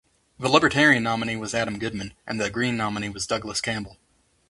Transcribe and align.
The 0.39 0.49
Libertarian 0.49 1.03
nominee 1.03 1.35
was 1.35 1.53
Adam 1.53 1.77
Goodman 1.77 2.15
and 2.25 2.41
the 2.41 2.49
Green 2.49 2.75
nominee 2.75 3.09
was 3.09 3.27
Douglas 3.27 3.61
Campbell. 3.61 3.97